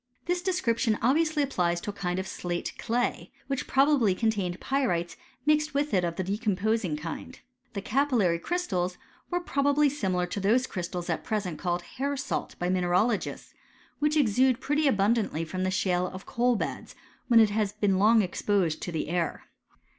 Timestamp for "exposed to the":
18.23-19.07